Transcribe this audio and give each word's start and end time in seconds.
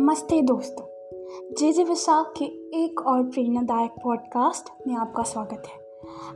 नमस्ते 0.00 0.42
दोस्तों। 0.42 0.84
जे 1.54 1.72
जे 1.72 1.84
विशाख 1.84 2.32
के 2.38 2.44
एक 2.84 3.00
और 3.06 3.22
प्रेरणादायक 3.22 3.90
पॉडकास्ट 4.04 4.88
में 4.88 4.94
आपका 4.94 5.22
स्वागत 5.22 5.62
है। 5.66 5.74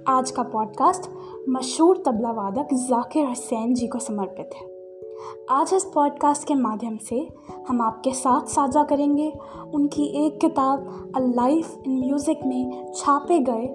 आज 0.09 0.31
का 0.31 0.43
पॉडकास्ट 0.43 1.11
मशहूर 1.49 2.03
तबला 2.07 2.31
वादक 2.31 2.69
जाकिर 2.75 3.27
हुसैन 3.27 3.75
जी 3.75 3.87
को 3.87 3.99
समर्पित 3.99 4.51
है। 4.57 4.67
आज 5.51 5.75
इस 5.75 5.85
पॉडकास्ट 5.85 6.49
के 6.49 6.55
माध्यम 6.55 6.97
से 6.97 7.29
हम 7.69 7.81
आपके 7.83 8.13
साथ 8.13 8.47
साझा 8.47 8.85
करेंगे 8.85 9.33
उनकी 9.75 10.27
एक 10.27 10.41
किताब 10.41 11.13
अ 11.17 11.21
लाइफ 11.21 11.83
इन 11.87 11.99
म्यूज़िक 12.01 12.41
में 12.47 12.93
छापे 12.97 13.39
गए 13.39 13.67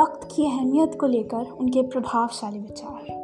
वक्त 0.00 0.28
की 0.36 0.46
अहमियत 0.46 0.98
को 1.00 1.06
लेकर 1.06 1.50
उनके 1.50 1.82
प्रभावशाली 1.82 2.58
विचार। 2.58 3.17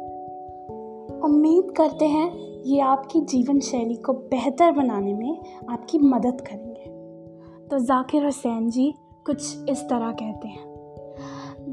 उम्मीद 1.25 1.73
करते 1.77 2.05
हैं 2.05 2.35
ये 2.65 2.79
आपकी 2.79 3.21
जीवन 3.21 3.59
शैली 3.59 3.95
को 3.95 4.13
बेहतर 4.13 4.71
बनाने 4.71 5.13
में 5.13 5.41
आपकी 5.69 5.99
मदद 5.99 6.41
करेंगे। 6.41 6.89
तो 7.67 7.79
जाकिर 7.79 8.25
हुसैन 8.25 8.69
जी, 8.69 8.93
कुछ 9.25 9.69
इस 9.69 9.81
तरह 9.81 10.11
कहते 10.11 10.47
हैं। 10.47 10.75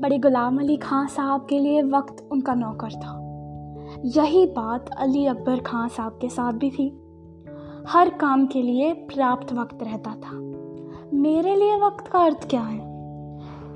बड़े 0.00 0.18
गुलाम 0.18 0.60
अली 0.60 0.76
खां 0.76 1.06
साहब 1.06 1.46
के 1.50 1.58
लिए 1.58 1.82
वक्त 1.82 2.28
उनका 2.32 2.54
नौकर 2.54 2.92
था। 2.92 3.18
यही 4.04 4.46
बात 4.46 4.90
अली 4.98 5.26
अकबर 5.26 5.60
खां 5.60 5.88
साहब 5.88 6.12
के 6.12 6.28
साथ 6.28 6.52
भी 6.52 6.70
थी। 6.70 6.98
हर 7.88 8.08
काम 8.08 8.46
के 8.46 8.62
लिए 8.62 8.92
पर्याप्त 8.92 9.52
वक्त 9.52 9.82
रहता 9.82 10.10
था। 10.10 10.38
मेरे 11.14 11.56
लिए 11.56 11.76
वक्त 11.76 12.08
का 12.08 12.18
अर्थ 12.18 12.50
क्या 12.50 12.62
है? 12.62 12.91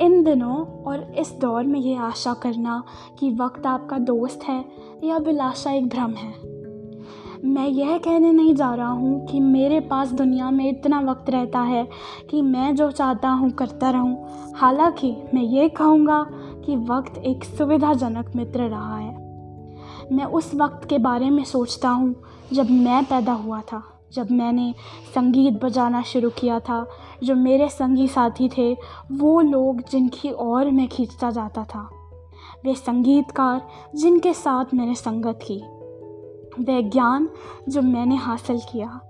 इन 0.00 0.24
दिनों 0.24 0.56
और 0.82 1.14
इस 1.18 1.32
दौर 1.40 1.64
में 1.64 1.80
ये 1.80 1.96
आशा 1.96 2.34
करना 2.34 2.82
कि 3.18 3.30
वक्त 3.30 3.66
आपका 3.66 3.98
दोस्त 3.98 4.40
है 4.44 4.64
या 5.04 5.18
बिलाशा 5.18 5.70
एक 5.70 5.88
भ्रम 5.88 6.10
है। 6.10 6.56
मैं 7.44 7.68
यह 7.68 7.98
कहने 7.98 8.32
नहीं 8.32 8.54
जा 8.54 8.74
रहा 8.74 8.88
हूँ 8.88 9.26
कि 9.26 9.40
मेरे 9.40 9.80
पास 9.80 10.12
दुनिया 10.12 10.50
में 10.50 10.68
इतना 10.68 11.00
वक्त 11.00 11.30
रहता 11.30 11.60
है 11.60 11.88
कि 12.30 12.42
मैं 12.42 12.76
जो 12.76 12.90
चाहता 12.90 13.28
हूँ 13.28 13.50
करता 13.50 13.90
रहूँ। 13.90 14.26
हालाँकि 14.54 15.16
मैं 15.34 15.42
ये 15.42 15.68
कहूँगा 15.68 16.26
कि 16.66 16.76
वक्त 16.76 17.18
एक 17.18 17.44
सुविधाजनक 17.44 18.32
मित्र 18.36 18.60
रहा 18.60 18.96
है। 18.96 19.14
मैं 20.12 20.24
उस 20.24 20.54
वक्त 20.54 20.88
के 20.88 20.98
बारे 20.98 21.30
में 21.30 21.44
सोचता 21.44 21.88
हूँ 21.88 22.14
जब 22.52 22.70
मैं 22.70 23.04
पैदा 23.04 23.32
हुआ 23.32 23.60
था। 23.60 23.95
जब 24.12 24.30
मैंने 24.30 24.74
संगीत 25.14 25.64
बजाना 25.64 26.02
शुरू 26.02 26.30
किया 26.30 26.60
था, 26.60 26.88
जो 27.22 27.34
मेरे 27.34 27.68
संगी 27.68 28.08
साथी 28.08 28.48
थे, 28.58 28.76
वो 29.12 29.40
लोग 29.40 29.80
जिनकी 29.90 30.32
ओर 30.32 30.70
मैं 30.70 30.88
खींचता 30.88 31.30
जाता 31.30 31.64
था। 31.64 31.90
वे 32.64 32.74
संगीतकार 32.74 33.66
जिनके 33.94 34.34
साथ 34.34 34.64
मैंने 34.74 34.94
संगत 34.94 35.38
की। 35.50 35.62
वह 36.62 36.80
ज्ञान 36.80 37.28
जो 37.68 37.82
मैंने 37.82 38.16
हासिल 38.16 38.60
किया, 38.72 39.00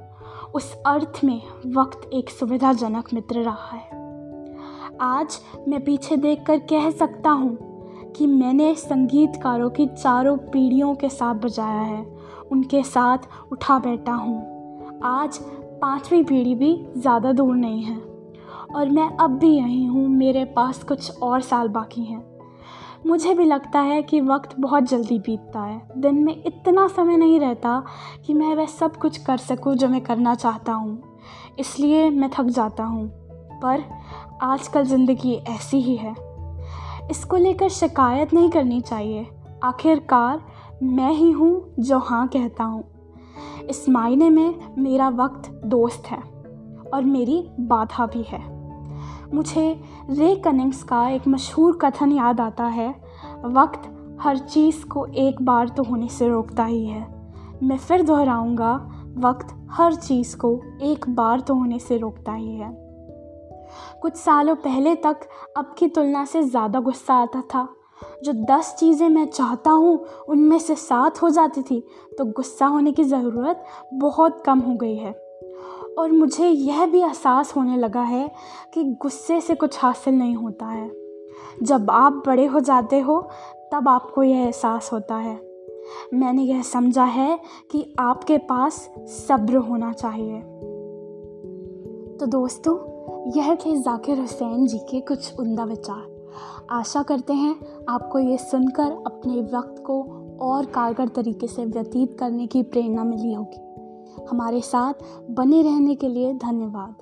उस 0.55 0.75
अर्थ 0.86 1.20
में 1.25 1.42
वक्त 1.66 2.10
एक 2.12 2.31
सुविधाजनक 2.31 3.08
मित्र 3.14 3.41
रहा 3.41 3.77
है। 3.77 3.97
आज 5.00 5.41
मैं 5.69 5.84
पीछे 5.84 6.16
देखकर 6.16 6.58
कह 6.58 6.91
सकता 6.91 7.31
हूँ 7.31 7.58
कि 8.12 8.27
मैंने 8.27 8.75
संगीतकारों 8.75 9.70
की 9.70 9.86
चारों 9.86 10.36
पीढ़ियों 10.36 10.94
के 10.94 11.08
साथ 11.08 11.34
बजाया 11.34 11.81
है, 11.81 12.06
उनके 12.53 12.83
साथ 12.83 13.19
उठा 13.53 13.78
बैठा 13.78 14.12
हूँ। 14.12 14.56
आज 15.07 15.39
पांचवी 15.81 16.23
पीढ़ी 16.23 16.55
भी 16.55 16.87
ज़्यादा 16.97 17.33
दूर 17.33 17.57
नहीं 17.57 17.83
है। 17.83 17.97
और 18.77 18.89
मैं 18.89 19.09
अब 19.17 19.31
भी 19.31 19.49
यहीं 19.49 19.89
हूँ, 19.89 20.09
मेरे 20.09 20.45
पास 20.45 20.83
कुछ 20.85 21.11
और 21.23 21.41
साल 21.41 21.69
बाकी 21.69 22.05
हैं। 22.05 22.23
मुझे 23.07 23.34
भी 23.34 23.45
लगता 23.45 23.81
है 23.81 24.03
कि 24.03 24.21
वक्त 24.21 24.57
बहुत 24.61 24.84
जल्दी 24.84 25.19
बीतता 25.19 25.61
है। 25.61 25.89
दिन 25.97 26.15
में 26.15 26.43
इतना 26.47 26.87
समय 26.89 27.17
नहीं 27.17 27.39
रहता 27.41 27.84
कि 28.27 28.34
मैं 28.34 28.55
वह 28.55 28.67
सब 28.67 28.97
कुछ 28.97 29.17
कर 29.17 29.37
सकूँ 29.37 29.75
जो 29.75 29.89
मैं 29.89 30.01
करना 30.01 30.34
चाहता 30.34 30.73
हूँ। 30.73 31.19
इसलिए 31.59 32.11
मैं 32.11 32.31
थक 32.39 32.47
जाता 32.47 32.84
हूँ। 32.84 33.09
पर 33.62 33.84
आजकल 34.43 34.84
ज़िंदगी 34.84 35.34
ऐसी 35.49 35.81
ही 35.81 35.97
है। 35.97 36.15
इसको 37.11 37.37
लेकर 37.37 37.69
शिकायत 37.69 38.34
नहीं 38.34 38.50
करनी 38.50 38.81
चाहिए। 38.81 39.27
आखिरकार 39.65 40.41
मैं 40.83 41.12
ही 41.12 41.31
हूँ 41.31 41.75
जो 41.78 41.99
हाँ 41.99 42.28
कहता 42.28 42.65
हूँ। 42.65 42.96
इस 43.70 43.88
मायने 43.88 44.30
में 44.30 44.54
मेरा 44.78 45.08
वक्त 45.08 45.50
दोस्त 45.64 46.06
है 46.06 46.19
और 46.94 47.04
मेरी 47.04 47.42
बाधा 47.60 48.06
भी 48.06 48.22
है। 48.22 48.41
मुझे 49.34 49.80
रे 50.10 50.34
कनिंग्स 50.36 50.82
का 50.82 51.08
एक 51.08 51.28
मशहूर 51.28 51.78
कथन 51.82 52.12
याद 52.12 52.41
आता 52.41 52.64
है। 52.64 52.88
वक्त 53.44 53.88
हर 54.20 54.38
चीज़ 54.38 54.84
को 54.86 55.06
एक 55.06 55.42
बार 55.42 55.69
तो 55.69 55.82
होने 55.82 56.08
से 56.08 56.28
रोकता 56.28 56.64
ही 56.64 56.84
है। 56.86 57.06
मैं 57.62 57.76
फिर 57.78 58.02
दोहराऊँगा, 58.02 58.74
वक्त 59.19 59.54
हर 59.70 59.94
चीज़ 59.94 60.36
को 60.36 60.60
एक 60.82 61.08
बार 61.08 61.41
तो 61.41 61.54
होने 61.54 61.78
से 61.78 61.98
रोकता 61.98 62.32
ही 62.32 62.54
है। 62.54 62.70
कुछ 64.03 64.16
सालों 64.16 64.54
पहले 64.56 64.94
तक 64.94 65.28
अब 65.56 65.74
की 65.78 65.88
तुलना 65.88 66.24
से 66.24 66.42
ज़्यादा 66.42 66.80
गुस्सा 66.80 67.14
आता 67.14 67.41
था। 67.54 67.68
जो 68.25 68.33
दस 68.33 68.77
चीज़ें 68.79 69.09
मैं 69.09 69.27
चाहता 69.27 69.71
हूँ, 69.71 70.05
उनमें 70.29 70.59
से 70.59 70.75
सात 70.75 71.23
हो 71.23 71.31
जाती 71.31 71.62
थी 71.62 71.87
तो 72.19 72.25
गुस्सा 72.25 72.67
होने 72.67 72.93
की 72.93 73.05
ज़रूरत 73.05 73.65
बहुत 73.95 74.43
कम 74.47 74.59
हो 74.59 74.75
गई 74.75 74.97
है। 74.97 75.12
और 75.99 76.12
मुझे 76.12 76.49
यह 76.49 76.87
भी 76.87 77.01
एहसास 77.01 77.57
होने 77.57 77.77
लगा 77.77 78.03
है 78.03 78.31
कि 78.75 78.84
गुस्से 78.84 79.41
से 79.41 79.55
कुछ 79.55 79.79
हासिल 79.79 80.15
नहीं 80.15 80.34
होता 80.34 80.67
है। 80.67 80.91
जब 81.62 81.91
आप 81.91 82.23
बड़े 82.27 82.47
हो 82.47 82.61
जाते 82.61 83.01
हो, 83.01 83.29
तब 83.73 83.89
आपको 83.89 84.23
यह 84.23 84.39
एहसास 84.39 84.93
होता 84.93 85.15
है। 85.15 85.41
मैंने 86.15 86.43
यह 86.43 86.63
समझा 86.63 87.05
है 87.05 87.39
कि 87.71 87.95
आपके 87.99 88.39
पास 88.39 88.91
सब्र 88.99 89.57
होना 89.57 89.93
चाहिए। 89.93 90.41
तो 92.17 92.27
दोस्तों, 92.27 92.75
यह 93.37 93.55
थे 93.55 93.77
जाकिर 93.77 94.21
हुसैन 94.21 94.67
जी 94.67 94.78
के 94.78 95.01
कुछ 95.01 95.41
उमदा 95.41 95.65
विचार। 95.65 96.16
आशा 96.70 97.02
करते 97.02 97.32
हैं 97.32 97.56
आपको 97.88 98.19
ये 98.19 98.38
सुनकर 98.38 98.92
अपने 99.06 99.41
वक्त 99.41 99.82
को 99.86 100.02
और 100.41 100.66
कारगर 100.66 101.08
तरीके 101.08 101.47
से 101.47 101.64
व्यतीत 101.64 102.16
करने 102.19 102.47
की 102.47 102.62
प्रेरणा 102.62 103.04
मिली 103.04 103.32
होगी। 103.32 103.62
हमारे 104.30 104.60
साथ 104.60 104.94
बने 105.30 105.62
रहने 105.62 105.94
के 105.94 106.08
लिए 106.08 106.34
धन्यवाद। 106.34 106.94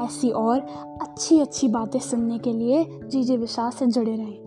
ऐसी 0.00 0.30
और 0.30 0.60
अच्छी 1.02 1.40
अच्छी 1.40 1.68
बातें 1.68 2.00
सुनने 2.00 2.38
के 2.38 2.52
लिए 2.52 3.00
जी 3.04 3.22
जी 3.22 3.36
विशाल 3.36 3.70
से 3.70 3.86
जुड़े 3.86 4.16
रहें। 4.16 4.41